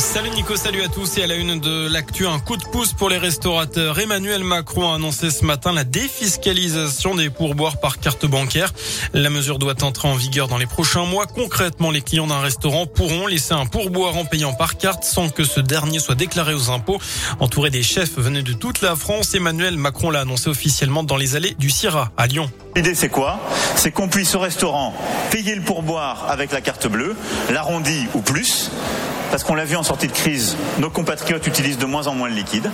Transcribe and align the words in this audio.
Salut 0.00 0.30
Nico, 0.30 0.56
salut 0.56 0.82
à 0.82 0.88
tous 0.88 1.18
et 1.18 1.24
à 1.24 1.26
la 1.26 1.34
une 1.34 1.60
de 1.60 1.86
l'actu, 1.86 2.26
un 2.26 2.38
coup 2.38 2.56
de 2.56 2.64
pouce 2.64 2.94
pour 2.94 3.10
les 3.10 3.18
restaurateurs. 3.18 3.98
Emmanuel 3.98 4.42
Macron 4.42 4.90
a 4.90 4.94
annoncé 4.94 5.30
ce 5.30 5.44
matin 5.44 5.72
la 5.72 5.84
défiscalisation 5.84 7.14
des 7.14 7.28
pourboires 7.28 7.78
par 7.80 8.00
carte 8.00 8.24
bancaire. 8.24 8.72
La 9.12 9.28
mesure 9.28 9.58
doit 9.58 9.84
entrer 9.84 10.08
en 10.08 10.14
vigueur 10.14 10.48
dans 10.48 10.56
les 10.56 10.66
prochains 10.66 11.04
mois. 11.04 11.26
Concrètement, 11.26 11.90
les 11.90 12.00
clients 12.00 12.26
d'un 12.26 12.40
restaurant 12.40 12.86
pourront 12.86 13.26
laisser 13.26 13.52
un 13.52 13.66
pourboire 13.66 14.16
en 14.16 14.24
payant 14.24 14.54
par 14.54 14.78
carte 14.78 15.04
sans 15.04 15.28
que 15.28 15.44
ce 15.44 15.60
dernier 15.60 15.98
soit 15.98 16.14
déclaré 16.14 16.54
aux 16.54 16.70
impôts. 16.70 16.98
Entouré 17.38 17.68
des 17.68 17.82
chefs 17.82 18.16
venus 18.16 18.42
de 18.42 18.54
toute 18.54 18.80
la 18.80 18.96
France, 18.96 19.34
Emmanuel 19.34 19.76
Macron 19.76 20.10
l'a 20.10 20.20
annoncé 20.20 20.48
officiellement 20.48 21.04
dans 21.04 21.18
les 21.18 21.36
allées 21.36 21.54
du 21.58 21.68
Sierra 21.68 22.10
à 22.16 22.26
Lyon. 22.26 22.50
L'idée 22.74 22.94
c'est 22.94 23.10
quoi? 23.10 23.38
C'est 23.76 23.92
qu'on 23.92 24.08
puisse 24.08 24.34
au 24.34 24.40
restaurant 24.40 24.94
payer 25.30 25.54
le 25.54 25.62
pourboire 25.62 26.24
avec 26.30 26.52
la 26.52 26.62
carte 26.62 26.86
bleue, 26.86 27.14
l'arrondi 27.50 28.06
ou 28.14 28.22
plus 28.22 28.70
parce 29.30 29.44
qu'on 29.44 29.54
l'a 29.54 29.64
vu 29.64 29.76
en 29.76 29.82
sortie 29.82 30.08
de 30.08 30.12
crise, 30.12 30.56
nos 30.78 30.90
compatriotes 30.90 31.46
utilisent 31.46 31.78
de 31.78 31.86
moins 31.86 32.06
en 32.06 32.14
moins 32.14 32.30
de 32.30 32.34
liquide. 32.34 32.70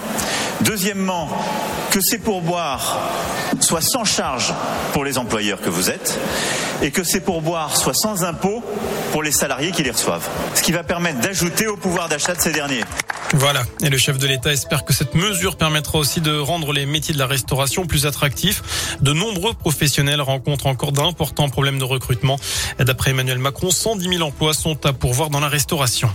Deuxièmement, 0.62 1.28
que 1.90 2.00
ces 2.00 2.18
pourboires 2.18 2.98
soient 3.60 3.80
sans 3.80 4.04
charge 4.04 4.52
pour 4.92 5.04
les 5.04 5.18
employeurs 5.18 5.60
que 5.60 5.70
vous 5.70 5.90
êtes 5.90 6.18
et 6.82 6.90
que 6.90 7.04
ces 7.04 7.20
pourboires 7.20 7.76
soient 7.76 7.94
sans 7.94 8.24
impôt 8.24 8.62
pour 9.12 9.22
les 9.22 9.32
salariés 9.32 9.70
qui 9.70 9.82
les 9.82 9.90
reçoivent. 9.90 10.28
Ce 10.54 10.62
qui 10.62 10.72
va 10.72 10.82
permettre 10.82 11.20
d'ajouter 11.20 11.66
au 11.66 11.76
pouvoir 11.76 12.08
d'achat 12.08 12.34
de 12.34 12.40
ces 12.40 12.52
derniers. 12.52 12.84
Voilà. 13.34 13.62
Et 13.82 13.88
le 13.88 13.98
chef 13.98 14.18
de 14.18 14.26
l'État 14.26 14.52
espère 14.52 14.84
que 14.84 14.92
cette 14.92 15.14
mesure 15.14 15.56
permettra 15.56 15.98
aussi 15.98 16.20
de 16.20 16.36
rendre 16.38 16.72
les 16.72 16.86
métiers 16.86 17.14
de 17.14 17.18
la 17.18 17.26
restauration 17.26 17.86
plus 17.86 18.06
attractifs. 18.06 18.96
De 19.00 19.12
nombreux 19.12 19.54
professionnels 19.54 20.20
rencontrent 20.20 20.66
encore 20.66 20.92
d'importants 20.92 21.48
problèmes 21.48 21.78
de 21.78 21.84
recrutement. 21.84 22.38
D'après 22.78 23.10
Emmanuel 23.10 23.38
Macron, 23.38 23.70
110 23.70 24.08
000 24.18 24.22
emplois 24.22 24.54
sont 24.54 24.86
à 24.86 24.92
pourvoir 24.92 25.30
dans 25.30 25.40
la 25.40 25.48
restauration. 25.48 26.10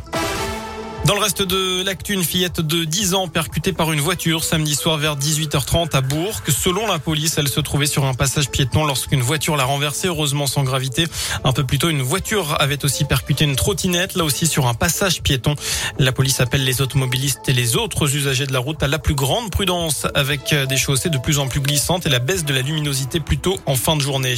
Dans 1.11 1.17
le 1.17 1.23
reste 1.23 1.41
de 1.41 1.83
l'actu, 1.83 2.13
une 2.13 2.23
fillette 2.23 2.61
de 2.61 2.85
10 2.85 3.15
ans 3.15 3.27
percutée 3.27 3.73
par 3.73 3.91
une 3.91 3.99
voiture 3.99 4.45
samedi 4.45 4.75
soir 4.75 4.95
vers 4.95 5.17
18h30 5.17 5.93
à 5.93 5.99
Bourg. 5.99 6.41
Selon 6.47 6.87
la 6.87 6.99
police, 6.99 7.37
elle 7.37 7.49
se 7.49 7.59
trouvait 7.59 7.85
sur 7.85 8.05
un 8.05 8.13
passage 8.13 8.49
piéton 8.49 8.85
lorsqu'une 8.85 9.19
voiture 9.19 9.57
l'a 9.57 9.65
renversée, 9.65 10.07
heureusement 10.07 10.47
sans 10.47 10.63
gravité. 10.63 11.07
Un 11.43 11.51
peu 11.51 11.65
plus 11.65 11.79
tôt, 11.79 11.89
une 11.89 12.01
voiture 12.01 12.55
avait 12.61 12.85
aussi 12.85 13.03
percuté 13.03 13.43
une 13.43 13.57
trottinette, 13.57 14.15
là 14.15 14.23
aussi 14.23 14.47
sur 14.47 14.67
un 14.67 14.73
passage 14.73 15.21
piéton. 15.21 15.55
La 15.99 16.13
police 16.13 16.39
appelle 16.39 16.63
les 16.63 16.81
automobilistes 16.81 17.49
et 17.49 17.53
les 17.53 17.75
autres 17.75 18.15
usagers 18.15 18.47
de 18.47 18.53
la 18.53 18.59
route 18.59 18.81
à 18.81 18.87
la 18.87 18.97
plus 18.97 19.13
grande 19.13 19.51
prudence 19.51 20.07
avec 20.15 20.55
des 20.55 20.77
chaussées 20.77 21.09
de 21.09 21.17
plus 21.17 21.39
en 21.39 21.49
plus 21.49 21.59
glissantes 21.59 22.05
et 22.05 22.09
la 22.09 22.19
baisse 22.19 22.45
de 22.45 22.53
la 22.53 22.61
luminosité 22.61 23.19
plutôt 23.19 23.59
en 23.65 23.75
fin 23.75 23.97
de 23.97 24.01
journée. 24.01 24.35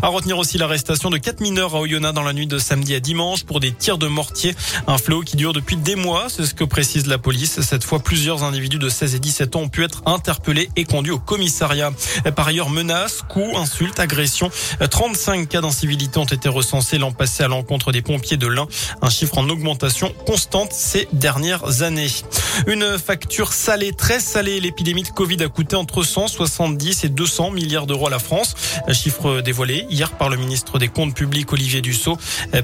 À 0.00 0.08
retenir 0.08 0.38
aussi 0.38 0.56
l'arrestation 0.56 1.10
de 1.10 1.18
quatre 1.18 1.40
mineurs 1.40 1.74
à 1.74 1.80
Oyonnax 1.80 2.14
dans 2.14 2.22
la 2.22 2.32
nuit 2.32 2.46
de 2.46 2.56
samedi 2.56 2.94
à 2.94 3.00
dimanche 3.00 3.44
pour 3.44 3.60
des 3.60 3.72
tirs 3.72 3.98
de 3.98 4.06
mortier, 4.06 4.54
un 4.86 4.96
fléau 4.96 5.20
qui 5.20 5.36
dure 5.36 5.52
depuis 5.52 5.76
des 5.76 5.96
mois 5.96 6.13
c'est 6.28 6.46
ce 6.46 6.54
que 6.54 6.64
précise 6.64 7.06
la 7.06 7.18
police. 7.18 7.60
Cette 7.60 7.84
fois, 7.84 7.98
plusieurs 7.98 8.44
individus 8.44 8.78
de 8.78 8.88
16 8.88 9.14
et 9.14 9.18
17 9.18 9.56
ans 9.56 9.62
ont 9.62 9.68
pu 9.68 9.84
être 9.84 10.02
interpellés 10.06 10.70
et 10.76 10.84
conduits 10.84 11.12
au 11.12 11.18
commissariat. 11.18 11.92
Par 12.36 12.48
ailleurs, 12.48 12.70
menaces, 12.70 13.22
coups, 13.28 13.56
insultes, 13.56 13.98
agressions. 13.98 14.50
35 14.90 15.48
cas 15.48 15.60
d'incivilité 15.60 16.18
ont 16.18 16.24
été 16.24 16.48
recensés 16.48 16.98
l'an 16.98 17.12
passé 17.12 17.42
à 17.42 17.48
l'encontre 17.48 17.92
des 17.92 18.02
pompiers 18.02 18.36
de 18.36 18.46
l'Ain. 18.46 18.66
Un 19.02 19.10
chiffre 19.10 19.38
en 19.38 19.48
augmentation 19.48 20.14
constante 20.26 20.72
ces 20.72 21.08
dernières 21.12 21.82
années. 21.82 22.10
Une 22.66 22.98
facture 22.98 23.52
salée, 23.52 23.92
très 23.92 24.20
salée. 24.20 24.60
L'épidémie 24.60 25.02
de 25.02 25.08
Covid 25.08 25.42
a 25.42 25.48
coûté 25.48 25.76
entre 25.76 26.02
170 26.02 27.04
et 27.04 27.08
200 27.08 27.50
milliards 27.50 27.86
d'euros 27.86 28.06
à 28.06 28.10
la 28.10 28.18
France. 28.18 28.54
Chiffre 28.92 29.40
dévoilé 29.40 29.86
hier 29.90 30.12
par 30.12 30.28
le 30.28 30.36
ministre 30.36 30.78
des 30.78 30.88
Comptes 30.88 31.14
publics 31.14 31.52
Olivier 31.52 31.80
Dussault. 31.80 32.18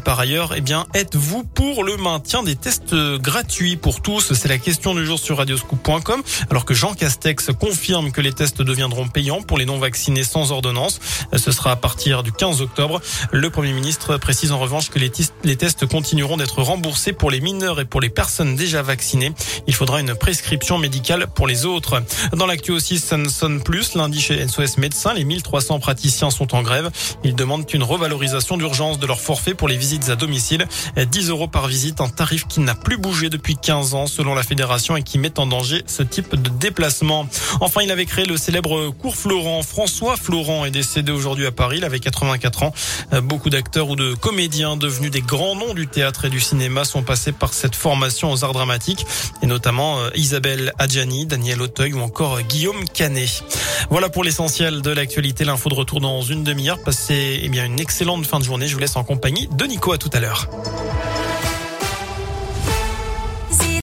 Par 0.05 0.19
ailleurs, 0.21 0.55
eh 0.57 0.61
bien, 0.61 0.87
êtes-vous 0.95 1.45
pour 1.45 1.85
le 1.85 1.97
maintien 1.97 2.43
des 2.43 2.57
tests 2.57 2.95
gratuits 2.95 3.77
pour 3.77 4.03
tous? 4.03 4.33
C'est 4.33 4.49
la 4.49 4.59
question 4.59 4.95
du 4.95 5.05
jour 5.05 5.19
sur 5.19 5.39
radioscoop.com. 5.39 6.23
Alors 6.51 6.65
que 6.65 6.75
Jean 6.75 6.95
Castex 6.95 7.51
confirme 7.59 8.13
que 8.13 8.21
les 8.21 8.33
tests 8.33 8.63
deviendront 8.63 9.09
payants 9.09 9.43
pour 9.43 9.59
les 9.59 9.67
non 9.67 9.79
vaccinés 9.79 10.25
sans 10.25 10.53
ordonnance. 10.53 11.01
Ce 11.37 11.53
sera 11.53 11.73
à 11.73 11.77
partir 11.77 12.23
du 12.23 12.33
15 12.33 12.61
octobre. 12.61 13.01
Le 13.33 13.51
Premier 13.51 13.73
ministre 13.73 14.17
précise 14.17 14.53
en 14.53 14.59
revanche 14.59 14.91
que 14.91 14.99
les, 14.99 15.11
tests 15.57 15.87
continueront 15.87 16.37
d'être 16.37 16.63
remboursés 16.63 17.13
pour 17.13 17.31
les 17.31 17.41
mineurs 17.41 17.81
et 17.81 17.85
pour 17.85 18.01
les 18.01 18.11
personnes 18.11 18.57
déjà 18.57 18.83
vaccinées. 18.83 19.33
Faudra 19.81 20.03
une 20.03 20.15
prescription 20.15 20.77
médicale 20.77 21.27
pour 21.35 21.47
les 21.47 21.65
autres. 21.65 22.03
Dans 22.37 22.45
l'actu 22.45 22.71
aussi, 22.71 22.99
ça 22.99 23.17
ne 23.17 23.31
sonne 23.31 23.63
plus. 23.63 23.95
Lundi 23.95 24.21
chez 24.21 24.47
SOS 24.47 24.77
Médecins, 24.77 25.15
les 25.15 25.25
1300 25.25 25.81
praticiens 25.81 26.29
sont 26.29 26.55
en 26.55 26.61
grève. 26.61 26.91
Ils 27.25 27.35
demandent 27.35 27.65
une 27.73 27.83
revalorisation 27.83 28.59
d'urgence 28.59 28.99
de 28.99 29.07
leur 29.07 29.23
forfait 29.23 29.55
pour 29.55 29.69
les 29.69 29.79
visites 29.79 30.11
à 30.11 30.17
domicile. 30.17 30.67
10 30.99 31.31
euros 31.31 31.49
par 31.49 31.67
visite, 31.67 32.03
un 32.03 32.11
tarif 32.11 32.47
qui 32.47 32.61
n'a 32.61 32.75
plus 32.75 32.99
bougé 32.99 33.31
depuis 33.31 33.57
15 33.57 33.95
ans 33.95 34.07
selon 34.07 34.35
la 34.35 34.43
fédération 34.43 34.99
et 34.99 35.03
qui 35.03 35.19
met 35.19 35.41
en 35.41 35.47
danger 35.47 35.83
ce 35.87 36.03
type 36.03 36.35
de 36.35 36.51
déplacement. 36.51 37.27
Enfin, 37.63 37.81
il 37.81 37.91
avait 37.91 38.05
créé 38.05 38.27
le 38.27 38.37
célèbre 38.37 38.91
cours 38.91 39.17
Florent. 39.17 39.63
François 39.63 40.19
Florent 40.19 40.67
est 40.67 40.71
décédé 40.71 41.11
aujourd'hui 41.11 41.47
à 41.47 41.53
Paris. 41.53 41.79
Il 41.79 41.85
avait 41.85 42.01
84 42.01 42.65
ans. 42.65 42.75
Beaucoup 43.23 43.49
d'acteurs 43.49 43.89
ou 43.89 43.97
de 43.97 44.13
comédiens 44.13 44.77
devenus 44.77 45.11
des 45.11 45.23
grands 45.23 45.57
noms 45.57 45.73
du 45.73 45.87
théâtre 45.87 46.27
et 46.27 46.29
du 46.29 46.41
cinéma 46.41 46.85
sont 46.85 47.03
passés 47.03 47.33
par 47.33 47.55
cette 47.55 47.75
formation 47.75 48.31
aux 48.31 48.45
arts 48.45 48.53
dramatiques 48.53 49.07
et 49.41 49.47
notamment 49.47 49.70
euh, 49.79 50.11
Isabelle 50.17 50.73
Adjani, 50.79 51.27
Daniel 51.27 51.63
Auteuil 51.63 51.93
ou 51.93 52.01
encore 52.01 52.37
euh, 52.37 52.41
Guillaume 52.43 52.85
Canet. 52.93 53.45
Voilà 53.89 54.09
pour 54.09 54.25
l'essentiel 54.25 54.83
de 54.83 54.91
l'actualité. 54.91 55.45
L'info 55.45 55.69
de 55.69 55.75
retour 55.75 56.01
dans 56.01 56.23
une 56.23 56.43
demi-heure. 56.43 56.83
Passez 56.83 57.41
eh 57.43 57.49
bien 57.49 57.67
une 57.67 57.79
excellente 57.79 58.27
fin 58.27 58.41
de 58.41 58.45
journée. 58.45 58.67
Je 58.67 58.75
vous 58.75 58.81
laisse 58.81 58.97
en 58.97 59.05
compagnie 59.05 59.49
de 59.53 59.65
Nico. 59.65 59.93
À 59.93 59.99
tout 59.99 60.11
à 60.13 60.21
l'heure. 60.21 60.49